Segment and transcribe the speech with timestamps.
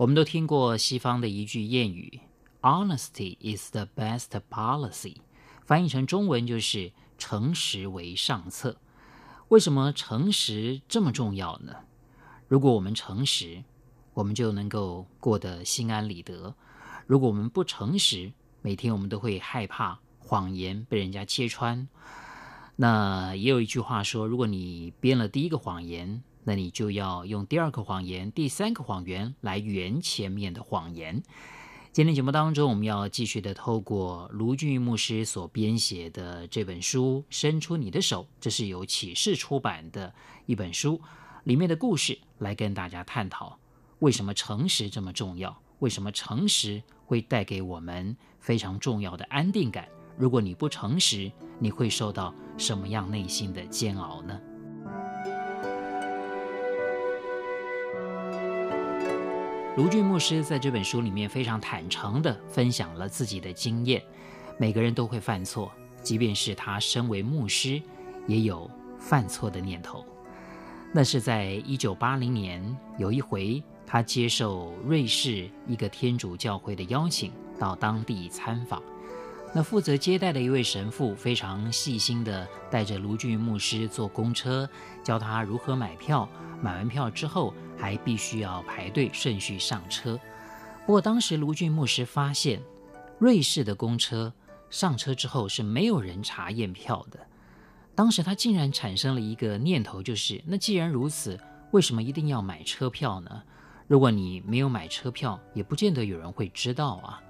[0.00, 2.20] 我们都听过西方的一句谚语
[2.62, 5.16] ：“Honesty is the best policy”，
[5.66, 8.78] 翻译成中文就是“诚实为上策”。
[9.48, 11.74] 为什么诚实这么重要呢？
[12.48, 13.62] 如果我们诚实，
[14.14, 16.54] 我们就能够过得心安理得；
[17.06, 21.86] 如果我们不诚实，每天我们都会害怕谎言被人家揭穿。
[22.76, 31.22] 那也有一句话说，如果你编了第一个谎言，那你就要用第二个谎言、第三个谎言来圆前面的谎言。
[31.92, 40.14] 今天节目当中，我们要继续的透过卢俊义牧师所编写的这本书《伸出你的手》，这是由启示出版的
[40.46, 41.00] 一本书，
[41.42, 43.58] 里面的故事来跟大家探讨
[43.98, 49.88] 为什么诚实这么重要，为什么诚实会带给我们非常重要的安定感。
[50.16, 54.40] 如果你不诚实，你会受到什么样内心的煎熬呢？
[59.80, 64.02] 卢俊牧师在这本书里面非常坦诚地分享了自己的经验。
[64.58, 65.72] 每个人都会犯错，
[66.02, 67.80] 即便是他身为牧师，
[68.26, 70.04] 也有犯错的念头。
[70.92, 72.62] 那是在一九八零年，
[72.98, 78.82] 有一回他接受瑞士一个天主教会的邀请，到当地参访。
[79.52, 84.68] 那负责接待的一位神父非常细心地带着卢俊牧师坐公车，
[85.02, 86.28] 教他如何买票。
[86.62, 90.18] 买完票之后，还必须要排队顺序上车。
[90.86, 92.62] 不过当时卢俊牧师发现，
[93.18, 94.32] 瑞士的公车
[94.68, 97.18] 上车之后是没有人查验票的。
[97.94, 101.38] 当时他竟然产生了一个念头，就是那既然如此，
[101.72, 103.42] 为什么一定要买车票呢？
[103.88, 107.20] 如果你没有买车票，也不见得有人会知道啊。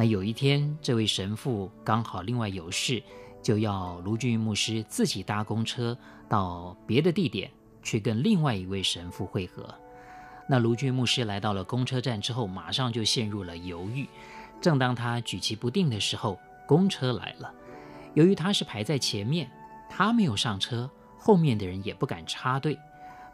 [0.00, 3.02] 那有一天，这位神父刚好另外有事，
[3.42, 5.98] 就要卢俊牧师自己搭公车
[6.28, 7.50] 到别的地点
[7.82, 9.74] 去跟另外一位神父会合。
[10.48, 14.08] 那卢俊牧师来到了公车站之后，马上就陷入了犹豫。
[14.60, 17.52] 正当他举棋不定的时候，公车来了。
[18.14, 19.50] 由于他是排在前面，
[19.90, 20.88] 他没有上车，
[21.18, 22.78] 后面的人也不敢插队。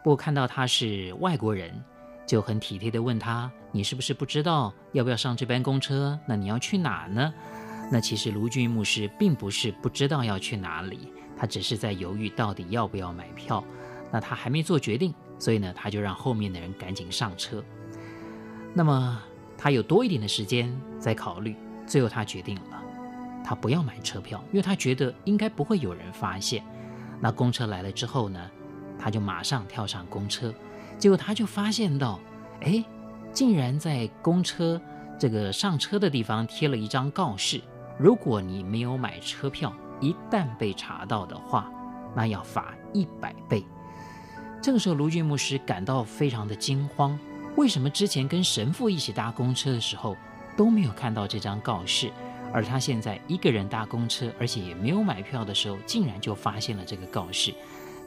[0.03, 1.85] 不过看到他是外国人，
[2.27, 6.19] 就很体贴地问他：“你是不是不知道要不要上这班公车？
[6.27, 7.33] 那你要去哪呢？”
[7.93, 13.63] 那其实卢俊牧师并不是不知道要去哪里，他只是在犹豫到底要不要买票。
[14.11, 17.63] 那他还没做决定，所以呢，他就让后面的人赶紧上车。
[18.73, 19.21] 那么
[19.59, 21.55] 他有多一点的时间在考虑，
[21.87, 22.83] 最后他决定了，
[23.45, 26.65] 他不要买车票，因为他觉得应该不会有人发现。
[27.21, 28.51] 那公车来了之后呢，
[28.99, 30.53] 他就马上跳上公车。
[30.99, 32.19] 结果他就发现到，
[32.63, 32.83] 哎，
[33.33, 34.81] 竟然在公车
[35.19, 37.61] 这个上车的地方贴了一张告示：
[37.99, 41.71] 如果你没有买车票，一旦被查到的话，
[42.15, 43.65] 那要罚一百倍。
[44.63, 47.19] 这个时候，卢俊牧师感到非常的惊慌。
[47.57, 50.17] 为什么之前跟神父一起搭公车的时候
[50.57, 52.11] 都没有看到这张告示，
[52.53, 57.53] 而他现在一个人搭公车，而且也没有买票的时候，竟然就发现了这个告示？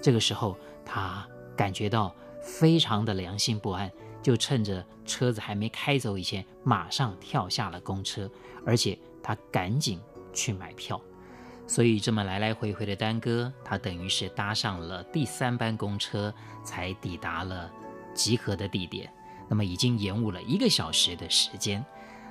[0.01, 2.15] 这个时候，他感觉到。
[2.41, 8.29] 非常的良心不安，就趁着车子还没开走以前，马上跳下了公车，
[8.65, 9.99] 而且他赶紧
[10.33, 10.99] 去买票。
[11.65, 16.33] 所以这么来来回回的耽搁，他等于是搭上了第三班公车，
[16.63, 17.69] 才抵达了
[18.13, 19.11] 集合的地点。
[19.49, 21.83] 那么已经延误了一个小时的时间。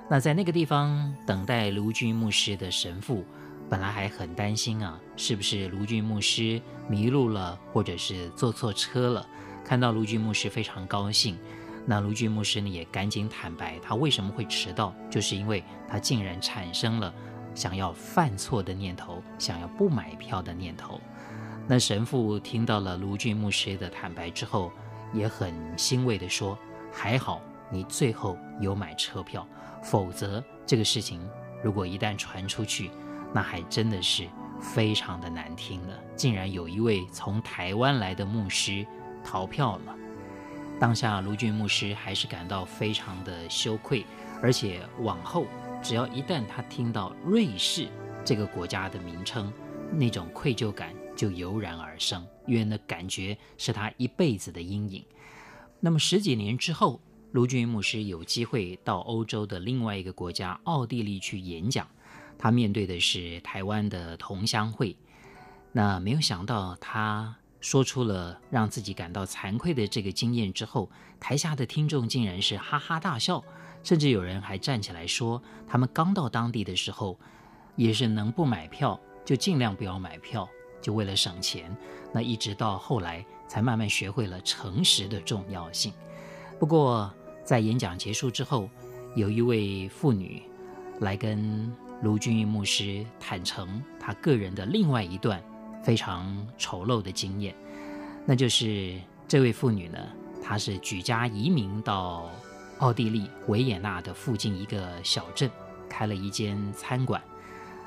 [0.09, 3.25] 那在那个地方等待卢俊牧师的神父，
[3.69, 9.28] 本来还很担心啊，是不是卢俊牧师迷路了，或者是坐错车了？
[9.66, 11.37] 看到卢俊牧师非常高兴，
[11.84, 17.13] 那卢俊牧师呢也赶紧坦白，他为什么会迟到，就是因为他竟然产生了
[17.53, 21.01] 想要犯错的念头，想要不买票的念头。
[21.66, 24.71] 那神父听到了卢俊牧师的坦白之后，
[25.13, 26.57] 也很欣慰地说
[26.95, 29.45] ：“还好你最后有买车票，
[29.83, 31.21] 否则这个事情
[31.60, 32.89] 如果一旦传出去，
[33.34, 34.28] 那还真的是
[34.60, 35.98] 非常的难听了。
[36.15, 38.86] 竟然有一位从台湾来的牧师。”
[39.27, 39.97] 逃票了。
[40.78, 44.07] 当下卢俊牧师还是感到非常的羞愧，
[44.41, 45.47] 而且往后
[45.83, 47.89] 只要一旦他听到瑞士
[48.25, 49.53] 这个国家的名称，
[49.93, 55.05] 那种愧疚感就油然而生，因为那感觉是他一辈子的阴影。
[55.81, 57.01] 那么十几年之后，
[57.33, 61.89] 卢俊牧师有机会到欧洲的另外一个国家奥地利去演讲，
[62.39, 64.97] 他面对的是台湾的同乡会。
[65.73, 73.42] 那没有想到，他说出了让自己感到惭愧的这个经验之后，台下的听众竟然是哈哈大笑，
[73.83, 77.18] 甚至有人还站起来说，他们刚到当地的时候，
[77.74, 80.48] 也是能不买票就尽量不要买票，
[80.80, 81.77] 就为了省钱。
[82.13, 85.92] 那一直到后来，才慢慢学会了诚实的重要性。
[86.60, 88.71] 不过，在演讲结束之后，
[89.16, 90.41] 有一位妇女
[91.01, 95.42] 来跟卢俊义牧师坦诚她个人的另外一段
[95.86, 97.54] 非常丑陋的经验，
[98.24, 99.98] 那就是这位妇女呢，
[100.42, 102.28] 她是举家移民到
[102.78, 105.48] 奥地利维也纳的附近一个小镇，
[105.88, 107.22] 开了一间餐馆。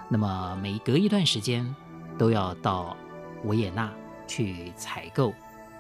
[0.07, 1.75] 那么每隔一段时间
[2.18, 2.96] 都要到
[3.44, 3.94] 维也纳
[4.25, 5.34] 去采购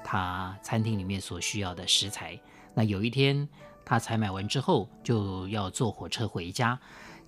[0.03, 2.37] 她餐厅里面所需要的食材。
[2.73, 3.47] 那有一天，
[3.85, 6.77] 他采买完之后就要坐火车回家，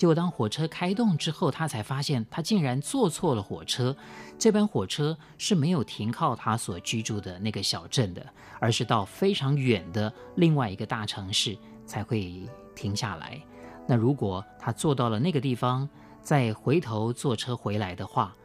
[0.02, 3.96] 结果当火车开动之后，他才发现他竟然坐错了火车。
[4.40, 8.26] 这班火车是没有停靠他所居住的那个小镇的，
[8.60, 11.56] 而是到非常远的另外一个大城市
[11.86, 12.42] 才会
[12.76, 13.40] 停下来。
[13.88, 15.88] 那如果他坐到了那个地方，
[16.20, 18.36] 再回头坐车回来的话，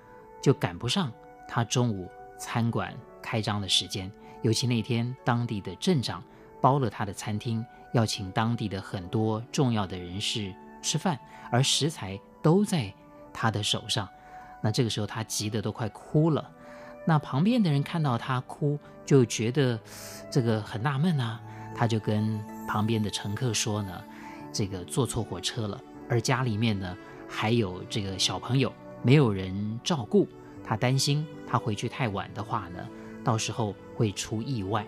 [0.42, 1.10] 就赶不上
[1.48, 2.06] 他中午
[2.38, 4.12] 餐馆开张的时间。
[4.42, 6.22] 尤其那天当地的镇长。
[6.58, 10.52] 包了他的餐厅，要请当地的很多重要的人士
[10.86, 11.18] 吃饭，
[11.50, 12.94] 而食材都在
[13.32, 14.08] 他的手上。
[14.62, 16.48] 那这个时候他急得都快哭了。
[17.04, 19.76] 那旁边的人看到他哭，就觉得
[20.30, 21.40] 这个很纳闷啊。
[21.74, 24.00] 他就跟旁边的乘客说呢，
[24.52, 26.96] 这个坐错火车了，而家里面呢
[27.28, 28.72] 还有这个小朋友，
[29.02, 30.28] 没有人照顾。
[30.64, 32.78] 他担心他回去太晚的话呢，
[33.24, 34.86] 到时候会出意外。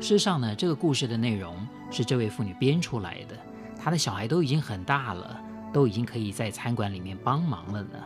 [0.00, 1.54] 事实上呢，这个故事的内容
[1.90, 3.36] 是这位妇女编出来的。
[3.78, 5.40] 他的小孩都已经很大了，
[5.72, 7.98] 都已经可以在餐馆里面帮忙了呢。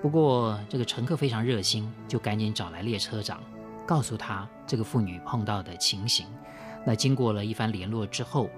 [0.00, 3.40] 不过这个乘客非常热心，就赶紧找来列车长，
[3.86, 6.26] 告诉他这个妇女碰到的情形。
[6.86, 8.48] 那经过了一番联络之后，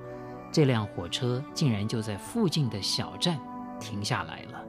[0.53, 3.39] 这辆火车竟然就在附近的小站
[3.81, 4.63] 停下来了，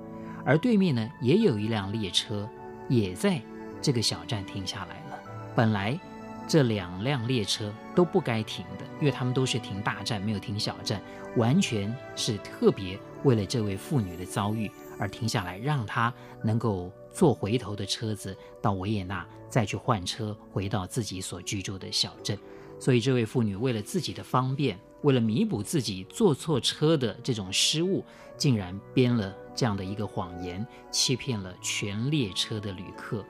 [0.46, 2.50] 而对面呢也有一辆列车
[2.90, 3.42] 也在
[3.82, 5.20] 这个小站停下来了。
[5.56, 6.00] 本来。
[6.48, 11.02] 这两辆列车都不该停的，因为他们都是停大站，没有停小站，
[11.38, 14.70] 完全是特别为了这位妇女的遭遇
[15.00, 16.14] 而停下来，让她
[16.44, 22.38] 能够坐回头的车子到维也纳，再去换车回到自己所居住的小镇。
[22.80, 28.04] 所以，这位妇女为了自己的方便，为了弥补自己坐错车的这种失误，
[28.38, 33.26] 竟然编了这样的一个谎言，欺骗了全列车的旅客，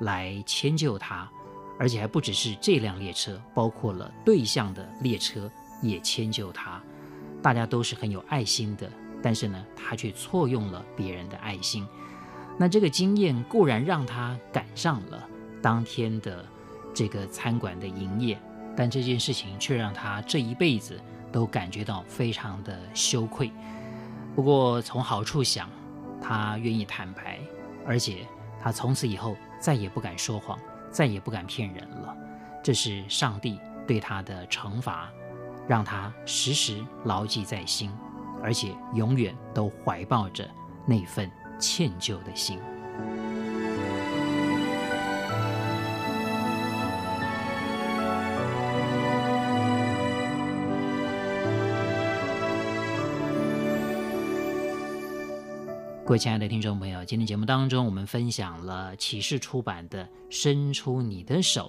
[0.00, 1.30] 来迁就她。
[1.78, 5.50] 而且还不只是这辆列车，包括了对向的列车
[5.82, 6.80] 也迁就他。
[7.42, 8.90] 大家都是很有爱心的，
[9.22, 11.86] 但是呢，他却错用了别人的爱心。
[12.56, 15.28] 那这个经验固然让他赶上了
[15.60, 16.44] 当天的
[16.94, 18.38] 这个餐馆的营业，
[18.76, 20.98] 但这件事情却让他这一辈子
[21.32, 23.50] 都感觉到非常的羞愧。
[24.34, 25.68] 不过从好处想，
[26.22, 27.40] 他愿意坦白，
[27.84, 28.26] 而且
[28.62, 30.58] 他从此以后再也不敢说谎。
[30.94, 32.16] 再也不敢骗人了，
[32.62, 35.10] 这是上帝对他的惩罚，
[35.66, 37.90] 让他时时牢记在心，
[38.40, 40.48] 而且永远都怀抱着
[40.86, 42.60] 那份歉疚的心。
[56.14, 61.68] 位亲爱的听众朋友，今天节目当中，我们分享了启示出版的《伸出你的手》，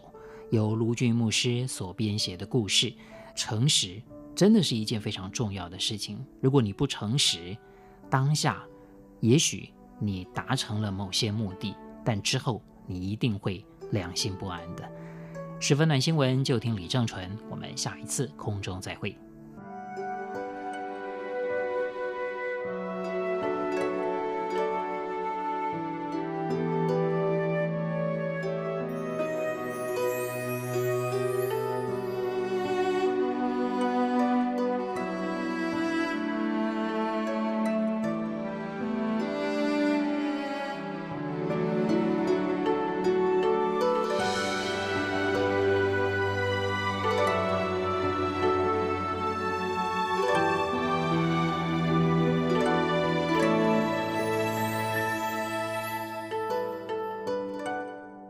[0.55, 2.93] 由卢俊牧师所编写的故事。
[3.35, 3.99] 诚实
[4.35, 6.23] 真的是一件非常重要的事情。
[6.41, 7.57] 如果你不诚实，
[8.07, 8.63] 当下
[9.19, 11.73] 也许你达成了某些目的，
[12.03, 14.87] 但之后你一定会良心不安的。
[15.59, 17.35] 十分暖新闻，就听李正淳。
[17.49, 19.17] 我们下一次空中再会。